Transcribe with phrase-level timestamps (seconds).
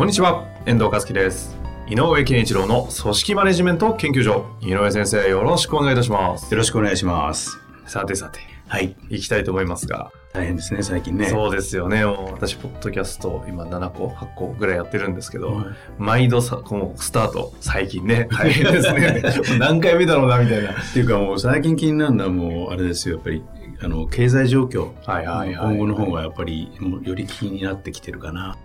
[0.00, 1.54] こんにちは、遠藤和樹です。
[1.86, 4.46] 井上健一郎の組織マネジメント研究所。
[4.62, 6.50] 井上先生、よろしくお願いいたします。
[6.50, 7.58] よろしくお願いします。
[7.84, 8.96] さてさて、はい。
[9.10, 11.26] 行きたいと思いますが、大変ですね、最近ね。
[11.26, 12.02] そうですよね。
[12.02, 15.66] 私、ポッドキャスト、今7個、8個ぐらいやってるんですけど、はい
[15.98, 19.22] 毎度さ、このスタート、最近ね、大変ですね。
[19.60, 20.70] 何回目だろうな、みたいな。
[20.70, 23.42] っていうかもう最近気になるのはもうあれですよ、やっぱり
[23.82, 24.92] あの経済状況。
[25.04, 26.72] はいはいはい今後の方がやっぱり
[27.02, 28.56] より気になってきてるかな。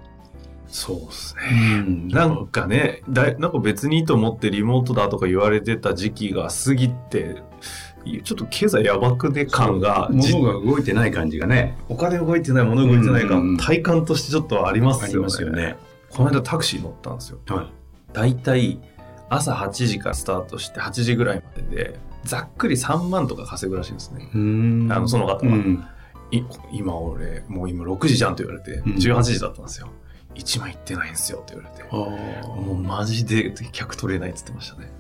[0.68, 1.42] そうですね。
[1.88, 7.42] うんなんかねだい、なんか別にいいと思ってリモートだとか言われてた時期が過ぎて、
[8.24, 11.78] ちょっと経済やばくね感が、じ物が動いてない感じがね。
[11.90, 15.08] お金動いてない、物動いてないうんうんうん感、体感としてちょっとありますよね。
[15.08, 15.76] ありますよね。
[16.12, 17.40] この間タクシー乗ったんですよ。
[17.48, 17.70] は
[18.14, 18.80] だいたい
[19.30, 24.30] 朝8時からスタートして8時ぐらいまでで、ざっくり3万とか稼ぐらしいんですね。
[24.34, 25.84] あのその方はうん
[26.32, 26.42] い
[26.72, 29.90] 今俺、もう今6時じゃんって言われて、うん18時だったんですよ。
[30.36, 31.86] 1万いってないんですよって言われて。
[31.90, 34.92] あもうマジで客取れないって言ってましたね。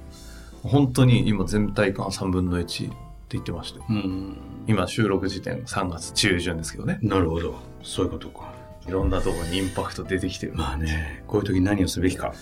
[0.63, 2.95] 本当に今全体感3分の1って
[3.31, 3.79] 言ってまして。
[3.79, 4.37] ーうん。
[4.67, 6.99] 今収録時点3月中旬ですけどね。
[7.01, 7.55] なるほど。
[7.83, 8.53] そういうことか。
[8.87, 10.53] いろんなところにインパクト出てきてる。
[10.55, 12.33] まあね、こういう時何をすべきか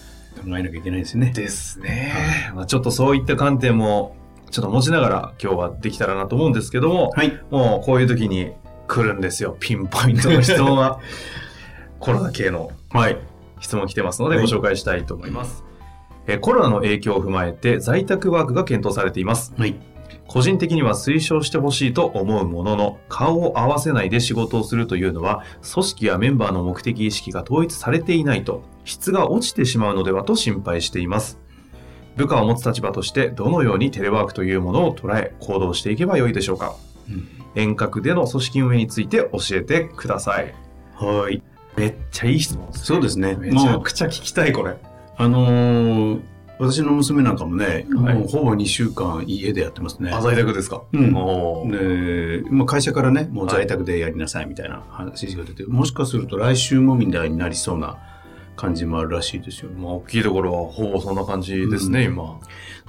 [0.41, 1.31] 考えなきゃいけないですね。
[1.33, 2.51] ですね。
[2.53, 4.15] まあちょっとそういった観点も
[4.51, 7.39] ちょっと持ちながら今日はできたらなと思うんですけども、はい。
[7.49, 8.51] もうこういう時に
[8.87, 9.57] 来るんですよ。
[9.59, 10.99] ピンポイントの質問は。
[11.99, 13.17] コロナ系のはい。
[13.59, 15.63] 質問来てますのではいご紹介したいと思います。
[16.27, 19.53] えーコロナの影響を踏まえて在宅ワークが検討されています。
[19.57, 19.75] はい。
[20.27, 25.43] 個人的には推奨してほしいと思うものの、顔を合わせないで仕事をするというのは、
[25.73, 31.39] 組織やメンバーの目的意識が統一されていないと、質が落ちてしまうのではと心配しています。
[32.15, 36.75] 部下を持つ立場として、どのようにテレワークというものを捉え、行動していけばよいでしょうか
[37.09, 40.55] うん遠隔での組織運営について教えてください。
[40.95, 41.43] はい。
[41.75, 42.85] めっちゃいい質問です。
[42.85, 43.35] そうですね。
[43.35, 44.75] めちゃくちゃ聞きたい、これ。
[45.17, 46.21] あのー
[46.59, 50.11] 私の娘なんかもね、はいもうほぼ2週間家でやってますね。
[50.11, 50.83] あ、在宅ですか？
[50.93, 51.11] うん
[51.71, 57.97] で、まあ、会社からね、もう在宅でやりなさいみたいな話が出て、もしかすると来週もみたいになりそうな
[58.55, 59.71] 感じもあるらしいですよ。
[59.71, 62.39] まあ、大きいところはほぼそんな感じですね、うん今。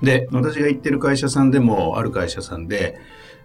[0.02, 2.98] で、私が行ってる会社さんでも、ある会社さんで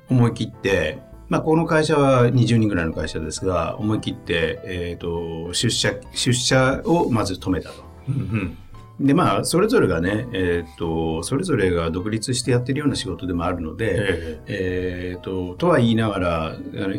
[0.09, 7.84] 思い切って、まあ、この会社は20人ぐらいの会社ですが、思い切って、えっ、と、出社、出社をまず止めたと。
[8.09, 8.57] うん
[9.00, 16.56] でまあそれぞれがね、えー、とそれぞれが独立してやってるような仕事でもあるので、ええー、ととは言いながら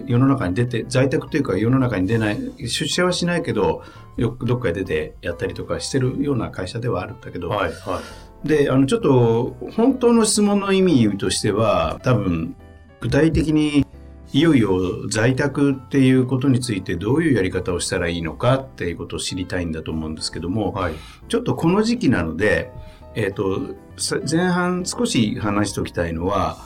[0.06, 2.38] 世の中に出て在宅というか世の中に出ない
[2.68, 3.82] 出社はしないけど
[4.16, 8.00] よくどっかへ出てやったりとかしてるような会社ではあるんだけど、えはい、は
[8.44, 8.48] い。
[8.48, 12.56] であのちょっと本当の質問の意味としては多分
[13.00, 13.86] 具体的に
[14.32, 20.94] いよいよ在宅っていうことについてどういうやり方をしたらいいのかっていうことを知りたいんだと思うんですけども、はい。
[21.28, 22.70] ちょっとこの時期なので、
[23.14, 26.58] えー、とさ前半少し話しておきたいのは、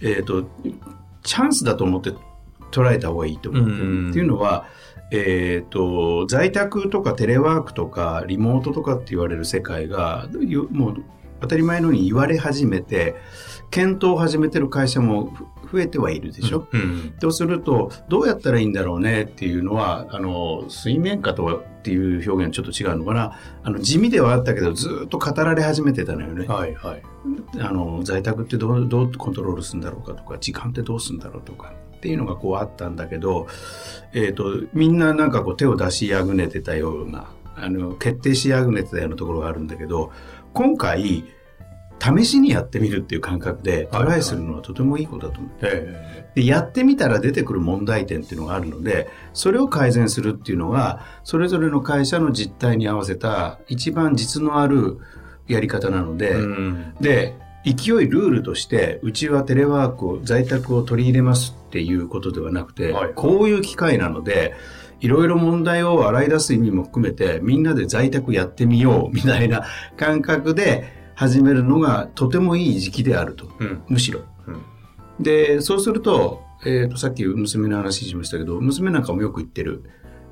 [0.00, 0.44] えー、と
[1.24, 2.12] チャンスだと思って
[2.70, 3.62] 捉えた方がいいと思う。
[3.64, 4.66] うんっていうのは、
[5.10, 11.04] えー、と在宅とかテレワークとかリモートとかって言われる世界がよもう
[11.40, 13.16] 当たり前のように言われ始めて
[13.70, 16.66] 検討を始めてる会社もふ増えてはいるでしょ？
[16.72, 17.14] うん。
[17.20, 26.46] そうするとどうやったらいいんだろうねっていうのはあの水面下とはっていう表現ちょっと違うのかなあの地味ではあったけどずっと語られ始めてたのよね。
[26.46, 27.02] はい、はい。
[27.60, 33.48] あの在宅ってどうどうコントロールするんだろうかとか時間ってどうするんだろうとかっていうのがこうあったんだけど、
[34.12, 40.12] えー、とみんななんかこう手を出しあぐねてたようなあの決定しあぐねてたようなところがあるんだけど
[40.52, 41.24] 今回
[42.00, 45.52] 試しにやってみるっていう感覚でトライするのはとてもいいことだと思う。
[45.62, 54.98] えでやってみたら出てくる問題点っていうのがあるのでそれを改善するっていうのがそれぞれの会社の実態に合わせた一番実のある
[55.48, 56.94] やり方なので、えうん。
[57.00, 57.34] で
[57.64, 64.54] 勢いルールとしてうちはテレワークを在宅を取り入れますっていうことではなくて、はいこういう機会なので
[65.00, 69.64] いろいろ問題を洗い出す意味も含めてみんなで在宅やってみようみたいな
[69.96, 73.82] 感覚で始めるのがとてもいい時期であるとうん。
[73.88, 74.20] むしろ。
[74.46, 74.62] うん
[75.20, 79.82] でそうすると,、えーとさっき娘の話しましたけど娘なんかもよく言ってる、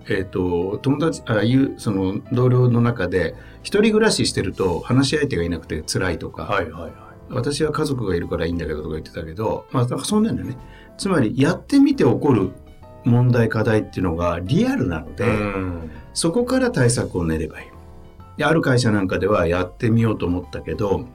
[0.09, 3.35] えっ、と、友達、ああいう、その、同僚の中で、
[3.65, 6.93] 一人暮らししてると話し相手がいなくて辛いとか、はいはいはい。
[7.31, 10.57] 私は家族がいるからいいんだけどとか言ってたけど、まあ、なんかそんなんだよね。
[10.97, 12.53] つまり、やってみて起こる
[13.05, 17.76] 問題、課題っていうのがリアルなので、うんそこから対策を練ればいい。
[18.37, 21.07] である会社なんかではやってみようと思ったけど、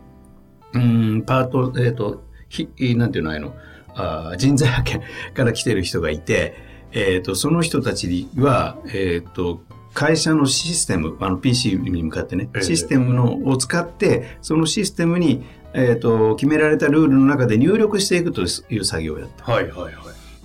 [0.74, 3.54] うーん、パート、えっ、と、ひ、なんていうのあの、
[3.94, 5.02] あー人材派遣
[5.34, 6.56] から来てる人がいて、
[6.92, 9.62] えっ、と、その人たちは、えっ、と、
[9.94, 19.52] 会社のシステム、あの PC に向かってね、ええシステムのを使って、そのシステムに、えっ、と、決められたルールの中で入力していくという作業をやった。
[19.52, 19.94] はいはいはい。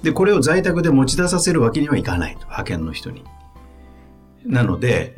[0.05, 3.25] で、これを在宅で持ち出させるわけにはいかないと、派遣の人に。
[4.45, 5.17] なので、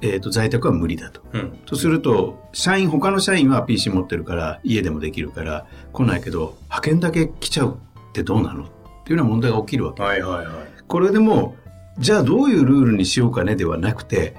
[0.00, 1.22] えっ、と、在宅は無理だと。
[1.32, 1.50] うん。
[1.66, 7.78] とすると、社員、他の社員は PC 持ってるから、家でもできるから来ないけど、派遣だけ来ちゃう
[8.10, 8.64] ってどうなの？
[8.64, 8.66] っ
[9.04, 10.02] ていうような問題が起きるわけ。
[10.02, 10.56] はいはいはい。
[10.86, 11.56] これでも、
[11.98, 14.34] じゃあどういうルールにしようかねではなくて、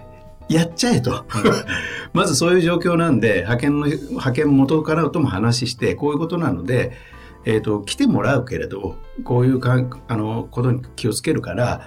[0.49, 1.25] やっちゃえと。
[2.13, 6.91] まずそういう状況なんで、派遣の、派遣元からとも話して、こういうことなので、
[7.45, 11.81] えっ、と、来てもらうけれど、こういうかんあの、ことに気をつけるから、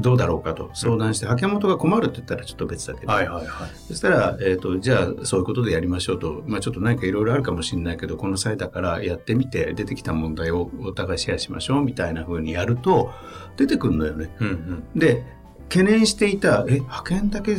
[0.00, 3.70] どうだろうかと相談して、派遣元が困るって言ったらちょっと別だけど、はいはいはい。
[3.88, 6.42] そしたら、えっ、と、じゃあ、そういうことでやりましょうと。
[6.46, 13.10] まあ、ちょっと何かいろいろあるかもしれないけど、この際だからやってみて、出てきた問題をお互いシェアしましょう、みたいな風にやると、
[13.56, 14.30] 出てくるのよね。
[14.40, 14.84] うんうん。
[14.94, 15.24] で、
[15.70, 17.56] 懸念していた、え、派遣だけ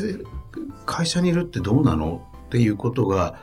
[0.86, 2.28] 会社にいるってどうなの？
[2.48, 3.36] っていうことが、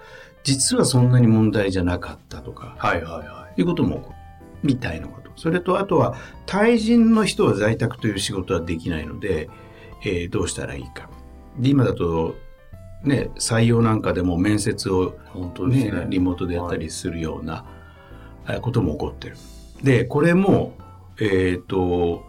[0.42, 4.16] 実はそんなに問題じゃなかったとか、はいはいはいうことも起こる。
[4.62, 5.30] みたいなこと。
[5.36, 6.16] それと、あとは、
[6.46, 9.48] 対人の人は在宅という仕事はできないので、
[10.04, 11.08] えーどうしたらいいか。
[11.58, 12.34] で、今だと、
[13.02, 15.14] ね、採用なんかでも面接を
[15.68, 16.06] ねね。
[16.08, 17.64] リモートでやったりするような
[18.48, 19.36] えーことも起こってる。
[19.82, 20.74] で、これも、
[21.20, 22.24] えっ、と、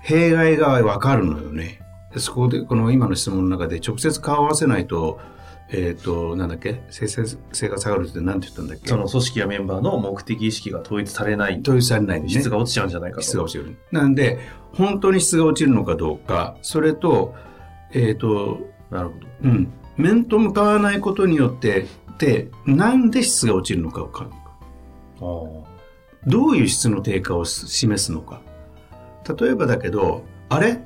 [0.00, 1.80] 弊害がわかるのよね。
[2.12, 5.18] でそこで、この今の質問の中で直接顔を合わせないと、
[5.70, 6.82] えっ、と、なんだっけ？
[6.90, 8.88] 生成性が下がるって何て言ったんだっけ？
[8.88, 12.28] その組織やメンバーの目的意識が統一されない、統一されないね。
[12.28, 13.22] 質が落ちちゃうんじゃないかと。
[13.22, 13.76] 質が落ちる。
[13.90, 14.38] なんで、
[14.74, 17.34] 本当に質が落ちるのかどうか、それと、
[17.92, 18.60] えっ、と、
[18.90, 19.26] なるほど。
[19.44, 21.86] うん、面と向かわないことによって、
[22.18, 24.32] で、なんで質が落ちるのかを考える
[25.20, 25.72] ああ。
[26.26, 28.42] どういう質の低下を示すのか。
[29.40, 30.80] 例えばだけど、あれ？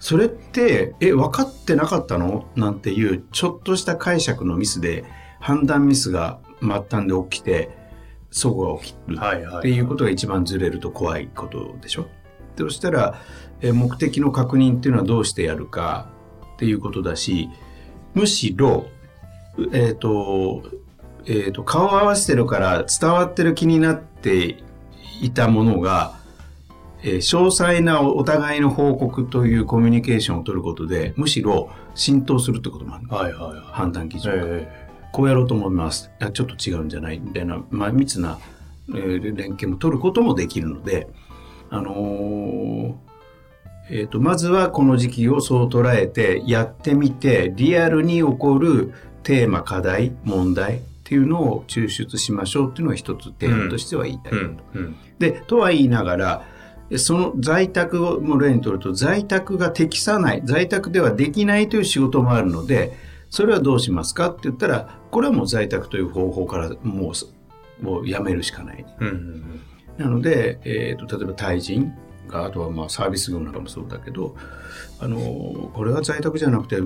[0.00, 2.46] それって、え、分かってなかったの？
[2.56, 5.04] なんていう、ちょっとした解釈のミスで、
[5.40, 7.70] 判断ミスが末端で起きて、
[8.30, 9.18] そこが起きる。
[9.58, 12.06] っていうことが一番ずれると怖いことでしょ？
[12.56, 13.20] でそしたら、
[13.60, 16.08] え目的の確認っていうのはどうしてやるか？
[16.54, 17.50] っていうことだし、
[18.14, 18.86] むしろ、
[19.72, 20.62] えっ、と、
[21.26, 24.64] えっ、と、顔を合わせてるから伝わってる気になって
[25.20, 26.18] いたものが、
[27.02, 33.08] えー詳細なお互いの報告というコミュニケーションを取ることで、むしろ浸透するってこともある。
[33.08, 33.60] はいはいはい。
[33.72, 34.46] 判断基準が。
[34.46, 36.10] えこうやろうと思います。
[36.20, 37.18] あちょっと違うんじゃない？
[37.18, 38.38] みたいな、まあ、密な、
[38.90, 41.08] えー連携も取ることもできるので、
[41.70, 42.94] あのー
[43.92, 48.92] えーと、まずはこの時期をそう捉えて、やってみて、リアルに起こる
[49.24, 54.32] テーマ、課題、問題っていうのを抽出しましょうっていうのが一つ提案としては言いたい。
[54.34, 54.96] えうんうん。
[55.18, 56.44] で、とは言いながら、
[56.96, 62.96] その在宅をも例にとると、在宅が適さない、在宅ではできないという仕事もあるので、
[63.28, 64.30] それはどうしますか？
[64.30, 67.32] って言ったら、これはもう在宅という方法からもうす、
[67.80, 68.84] もうやめるしかない。
[69.00, 69.60] うんうん
[69.98, 71.92] なので、えーと、例えば対人
[72.26, 74.34] が、あとはまあサービス業なんかもそうだけど、
[74.98, 76.76] あの、これは在宅じゃなくて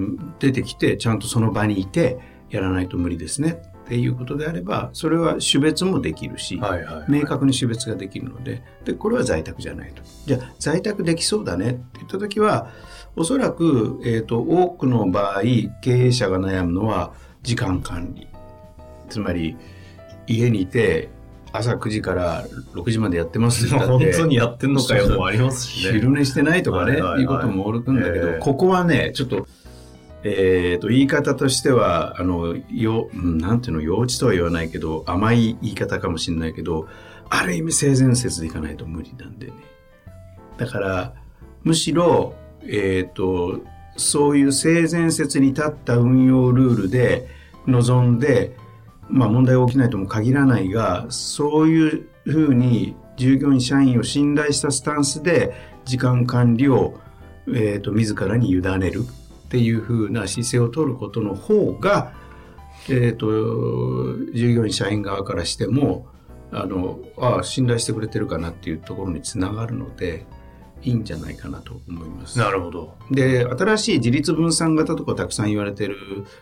[0.40, 2.18] 出てきて、ちゃんとその場にいて、
[2.50, 6.62] やらないと無理ですねっていうことであれば、それは種別もできるし、うん。
[6.62, 7.12] はいはい。
[7.12, 12.70] 明確に種別ができるのででこれは在宅じゃないとじゃあ在宅できそうだねって言った時は
[13.16, 15.42] おそらく、えー、と多くの場合
[15.80, 17.12] 経営者が悩むのは
[17.42, 18.28] 時間管理
[19.08, 19.56] つまり
[20.26, 21.10] 家にいて
[21.52, 25.92] 朝9時から6時までやってますって 本当にやってんのかよもありますしね。
[25.92, 29.46] 昼寝してないとかね、はいいはいはいうことも起くんだけど、ええここはね、ちょっと、
[30.26, 36.88] えーと、言い方としては、あの、よ、なんていうの、幼稚とは言わないけど、甘い言い方かもしれないけど、
[37.28, 39.52] ある意味性善説でいかないと無理なんでね。
[40.56, 41.14] だから、
[41.62, 43.60] むしろ、えっ、と、
[43.96, 47.28] そういう性善説に立った運用ルールで
[47.66, 48.56] 臨んで、
[49.08, 55.54] まあ問題が起きないとも限らないが、そういうふうに従業員、社員を信頼したスタンスで
[55.84, 56.98] 時間管理を、
[57.46, 59.04] えー、と自らに委ねる
[59.54, 62.12] っていうふうな姿勢を取ることの方が、
[62.88, 66.08] えー、と従業員、社員側からしても
[66.50, 70.26] あのああ信頼してくれてるかなっていうところにつながるので
[70.82, 72.36] いいんじゃないかなと思います。
[72.36, 72.96] なるほど。
[73.12, 75.96] で、新しい自立分散型とかたくさん言われてる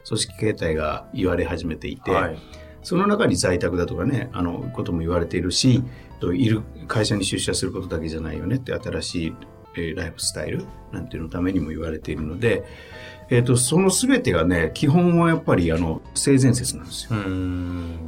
[0.09, 2.39] 組織形態が言われ始めていて、はい。
[2.83, 5.85] その中に在宅だとかね、あの、ことも言われているし、
[6.19, 9.35] といる会社に出社することだけじゃないよねって新しい、
[9.77, 12.65] えーライフスタイルなんていうのためにも言われているので、
[13.31, 17.19] えっ、と、その全てがね、基本はやっぱりあの、性善説なんですよ。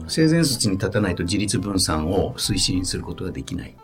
[0.09, 3.75] 性善説に立たないと自立分散を推進することができない。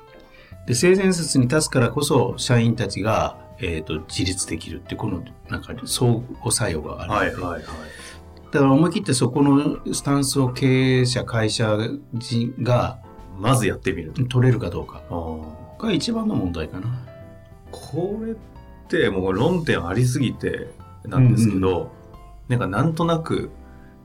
[0.67, 7.43] で、性善説に立つからこそ、社員たちが、えっ、と、自立できるって、この、なんか、相互作用があるので。
[7.43, 7.63] はいはいはい。
[8.51, 11.79] だから思い切ってそこのスタンスを経営者、会社
[12.13, 12.99] 人が
[13.39, 14.25] まずやってみると。
[14.25, 15.03] 取れるかどうか
[15.79, 17.10] が一番の問題かな。
[17.71, 18.37] これっ
[18.89, 20.69] てもう論点ありすぎて
[21.05, 21.93] なんですけど、
[22.49, 23.51] なんかなんとなく、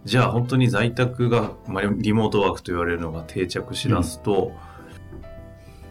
[0.04, 4.52] じゃあ本当に在宅が、まあ、リモートワークと言われるのが定着しだすと、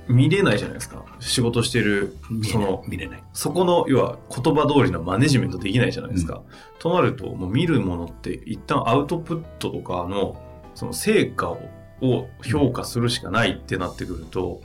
[0.06, 1.04] 見れないじゃないですか。
[1.18, 2.16] 仕事してる、
[2.50, 2.84] その。
[2.86, 3.24] 見れない。
[3.32, 6.42] そこの、要は言葉通りのマネジメントできないじゃないですか。
[6.78, 10.36] となると、もう見るものって一旦アウトプットとかの、
[10.74, 11.60] その成果を
[12.02, 14.60] を評価するしかないってなってくると、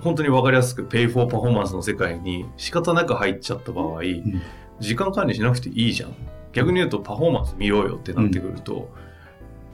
[0.00, 4.42] 本当にわかりやすくペイフォーパフォーマンスの世界に仕方なく入っちゃった場合、ん
[4.78, 6.14] 時間管理しなくていいじゃん。
[6.52, 8.90] 逆に言うとパフォーマンス見ようよってなってくると、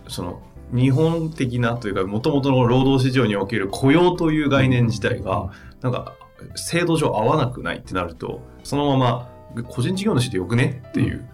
[0.09, 6.15] その日本的なというか、もともとの労働市場における雇用という概念自体が、なんか
[6.55, 11.29] 制度上合わなくないってなると、そのまま個人事業主でよくねっていう。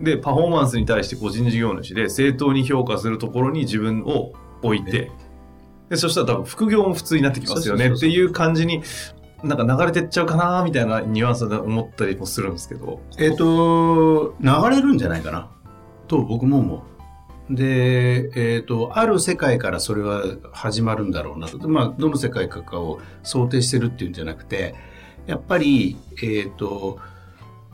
[0.00, 5.10] で、パフォーマンスに対して個人事業主で正当に評価するところに自分を置いて、
[5.90, 8.82] でそしたら多分副業も普通になってきますよねっていう感じに、
[9.42, 13.00] なんか流れてっちゃうかなみたいなニュアンスで思ったりもするんですけど。
[13.18, 15.50] えっ、と、流れるんじゃないかな。
[16.06, 16.84] と僕も思
[17.48, 17.54] う。
[17.54, 21.68] で、えっ、と、ある世界からそれは始まるんだろうなと。
[21.68, 24.76] まあ、どの世界かを想定してるっていうんじゃなくて、
[25.26, 27.00] やっぱり、えっ、と、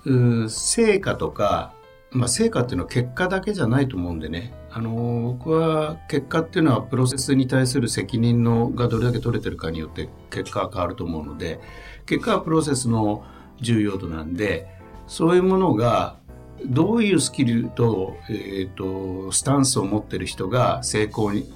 [0.06, 1.74] う成果とか、
[2.12, 4.54] まあ、成果っていうのは結果だけじゃないと思うんでね。
[4.76, 11.60] あの、僕は結果っていうのはプロセスに対する責任のがどれだけ取れてるかによって結果は変わると思うので、
[12.04, 13.24] 結果はプロセスの
[13.58, 14.68] 重要度なんで、
[15.06, 16.18] そういうものが
[16.66, 21.46] どういうスキルと,、えー、とスタンスを持ってる人が成功に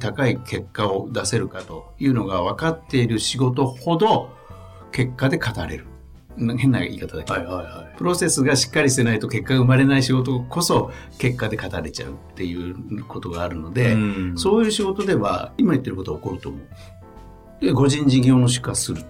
[0.00, 4.30] 高い結果を出せるかというのが分かっている仕事ほど
[4.92, 5.95] 結果で語れる。
[6.36, 7.96] な変な言い方だけど、はいはいはい。
[7.96, 17.64] プロセスがしっかりしてないと結果が生まれない仕事こそ結果で語れちゃうっていうことがあるので、うんそういう仕事では今言ってることは起こると思う。
[17.64, 19.02] で個人事業主化する。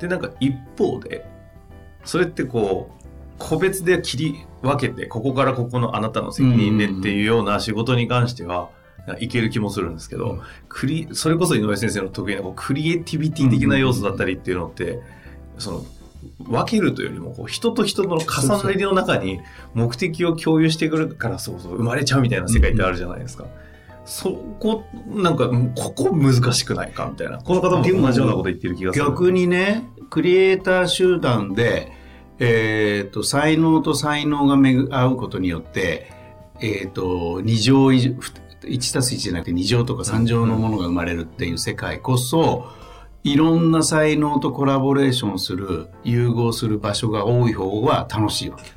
[0.00, 1.24] で、なんか一方で、
[2.04, 3.02] それってこう、
[3.38, 8.70] 個別で切り分けて、ここからここのあなたの責任でっていうような仕事に関しては、
[9.18, 15.00] いける気もするんですけど、うんクリそれこそ井上先生の得意なこうクリエイティビティ的な要素だったりっていうのって、
[15.58, 15.84] その
[16.38, 19.40] 分けるというよりもこう人と人の重なりの中に
[19.74, 23.46] 目的を共有してくるからそうそう生まれちゃうみたいな世界ってあるじゃないですか。
[24.04, 29.04] そこなんかここ難しくないかみたいなこの方も同じようなこと言ってる気がする。
[29.04, 31.92] 逆にねクリエイター集団で、
[32.38, 36.10] えー、と才能と才能がめぐ合うことによって、
[36.60, 38.10] えー、と2乗以上
[38.62, 42.66] 1たす1じゃなくて2乗とか3乗のものが生まれるっていう世界こそ、
[43.24, 48.72] いろんな才能とコラボレーションする融合する場所が多い方が楽しいわけ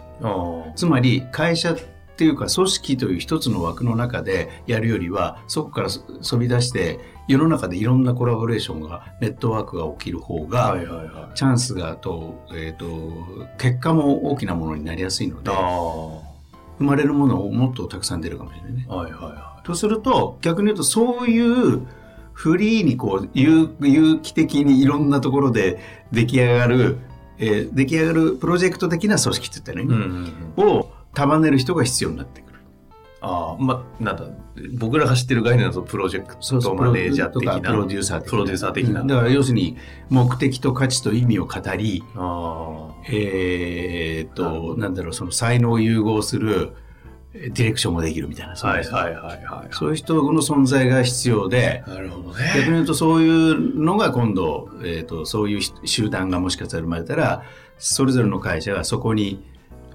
[0.76, 1.78] つまり会社っ
[2.18, 11.36] ていうか組織という一つの枠の中でやるよりはそこからそ飛び出して世の中でいろんなコラボレーションがネットワークが起きる方が、はいはいはい。
[11.38, 15.52] チャンスがと,、えー、と結果も大きなものになりやすいので。
[16.78, 18.86] 生まれるものをもっとたくさん出るかもしれないね。
[18.90, 21.88] はいはいはとすると逆に言うとそういう
[22.36, 25.80] フリーにこう有有機的にいろんなところで
[26.12, 26.98] 出来上がる、
[27.40, 30.70] えー出来上がるプロジェクト的な組織って言ったね、んうんうん。
[30.70, 32.60] を束ねる人が必要になってくる。
[33.22, 34.26] ああ、まあ、なんだ、
[34.78, 37.56] 僕らが知ってる概念だとプロジェクトマネージャー的な。
[37.56, 38.30] とかプロデューサー的な。
[38.32, 39.78] プロデューサー的なうんだから要するに
[40.10, 46.85] 目的と価値と意味を語り、あえーっと、なんだろう、その才能を融合するえー
[47.36, 48.54] ディレクションもできるみたいな。
[48.54, 48.56] あ。
[48.56, 49.68] そうですはいはいはいはい。
[49.72, 52.72] そういう人の存在が必要で、なるほど逆にね。
[52.72, 57.44] 言うとそういうのが今度、えーっと、そういう集団がもしかしたら生まれたら、
[57.78, 59.44] それぞれの会社がそこに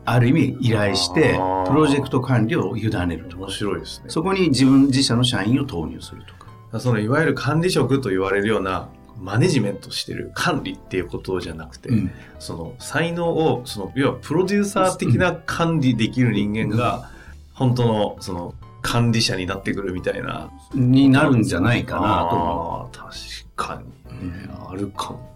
[0.05, 3.37] ある意味依頼してプロジェクト管理を委ねると。
[3.37, 4.05] 面白いですね。
[4.09, 6.81] そこに自分自社の社員を投入するとか。
[6.81, 17.11] そのいわゆる管理職と言われるようなマネジメントしてる管理っていうことじゃなくて、うんその才能をその要はプロデューサー的な管理できる人間が
[17.61, 23.15] 本当のその管理者になってくるみたいなになるんじゃないかなと確
[23.55, 23.83] か
[24.19, 25.31] に、ねあるかも。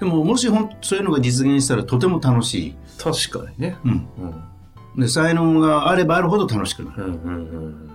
[0.00, 3.76] でももしほんそういうのが実現したらとても楽しい、確かにね。
[3.84, 4.08] うん、
[4.96, 5.02] うん。
[5.02, 7.04] で才能があればあるほど楽しくなる。
[7.04, 7.36] うんうんう
[7.68, 7.90] ん。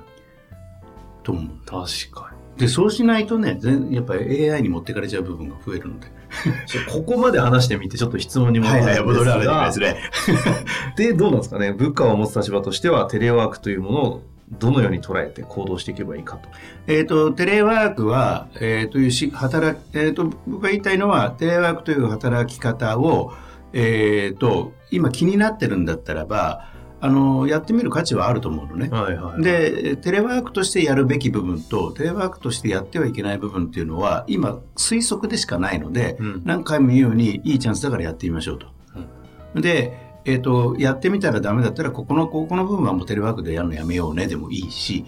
[1.23, 1.45] と思う。
[1.65, 6.07] 確かでそうしないとね全やっぱり AI に持ってかれちゃう部分が増えるので
[6.91, 9.97] ここまで話してみて、ちょっと質問に戻るんですが、ね
[10.97, 11.71] で、どうなんですかね？
[11.71, 16.49] 部下を持つ立場としては、テレワークというものをどのように捉えて行動していけばいいかと。
[16.87, 23.33] えっ、と、テレワークは、えーというし、働き、えっ、と、僕が言いたいのは、テレワークという働き方を、
[23.73, 26.74] えっ、と、今気になってるんだったらば、
[27.05, 28.89] あの、やってみる価値はあると思うのね。
[28.89, 36.41] はいはい。、で、テレワークとしてやるべき部分と、テレワークとしてやってはいけない部分っていうのは、今、推測でしかないので、うん。
[36.45, 38.67] 何回も言うように、いいチャンスだからやってみましょうと。
[39.61, 45.05] で、えっ、と、やってみたらダメだったら、ここの、ここの部分はもうテレワークでやるのやめようねでもいいし、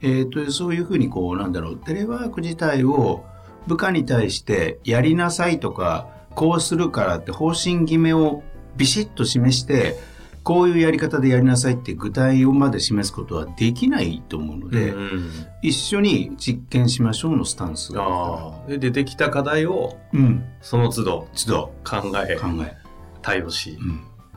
[0.00, 3.24] えっ、と、そういうふうにこう、なんだろう、テレワーク自体を
[3.66, 6.06] 部下に対してやりなさいとか、
[6.36, 8.44] こうするからって方針決めを
[8.76, 9.96] ビシッと示して、
[10.44, 15.30] こういうやり方でやりなさいって具体をまで示すことはできないと思うので、うん
[15.62, 18.64] 一緒に実験しましょうのスタンスが。
[18.66, 20.20] で、出てきた課題を、ら。
[20.20, 20.44] うん。
[20.60, 22.76] その都度一度考え、考え。
[23.22, 23.78] 対応し。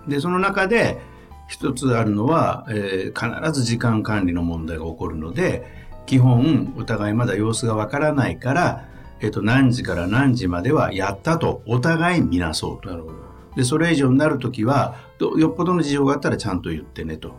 [0.08, 1.00] でその中で
[1.48, 5.64] 一つあるのは、えー必ず時間管理の問題が起こるので
[6.06, 8.86] 基本お互いまだ様子がわからないから、
[9.22, 13.16] えっと何時から何時まではやったとお互い見なそうとなるほど。
[13.56, 17.36] でそれ以上になるときはどよっぽどの事情があったらちゃんと言ってねと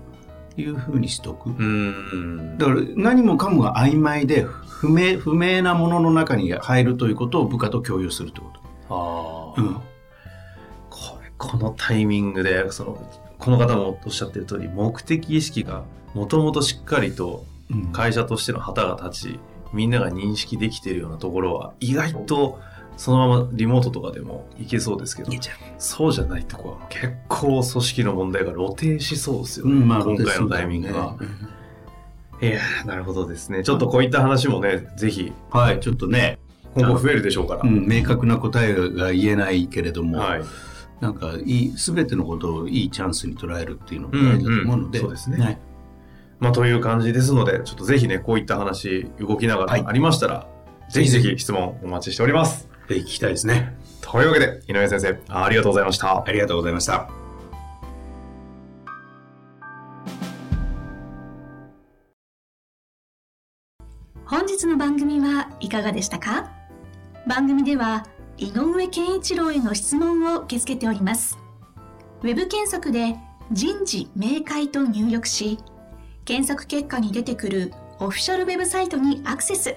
[0.57, 1.51] いうふうにしとく。
[1.51, 2.59] うん。
[2.59, 8.51] だから何もかもが曖昧で不明不明なものの中に入るということを部下と共有するってこ
[9.55, 9.63] ああ。
[9.63, 9.69] と。
[9.69, 9.75] うん
[10.89, 19.41] これこのタイミングでそのこの方もおっしゃってる通り目的意識がもともとしっかりとうん会社としての旗が立ち
[19.73, 22.59] みんなが認識できているようなところは意外と
[22.97, 25.31] そのままリモートとかでもいけそうですけど
[25.79, 31.17] そうじゃないとこは結構組織の問題が露呈しそうですよね、うんまあ今回のタイミングは。
[31.19, 31.57] ね
[32.43, 33.63] いやーなるほどですね。
[33.63, 35.33] ちょっとこういった話もねぜひ。
[35.51, 36.39] はいちょっとね。
[36.75, 37.63] 今後増えるでしょうから。
[37.63, 40.43] うん、明確な答えが言えないけれども、はい、
[41.01, 45.43] なんかいい全てのことをいいチャンスに捉えるっていうのが大事だと思うので、うんうんそうですね。
[45.43, 45.59] はい。
[46.39, 49.83] まあ、という感じですので、ちょっとぜひね、こういった話、動きながはい。
[49.83, 50.47] らありましたら、
[50.91, 52.66] ぜひぜひ質問お待ちしております。
[52.89, 53.77] ぜひ聞きたいですね。
[54.01, 56.25] というわけで、井上先生、ありがとうございました。
[56.25, 57.09] ありがとうございました。
[64.25, 66.51] 本日の番組はいかがでしたか？
[67.27, 68.07] 番組では
[68.39, 71.39] 井上健一郎への質問を受け付けております
[72.23, 73.17] ウェブ検索で
[73.51, 75.59] 人事明快と入力し
[76.25, 79.77] 検索結果に出てくるオフィシャルウェブサイトにアクセス